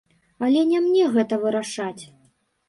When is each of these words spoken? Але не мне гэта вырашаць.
Але 0.45 0.63
не 0.69 0.79
мне 0.85 1.05
гэта 1.17 1.39
вырашаць. 1.45 2.03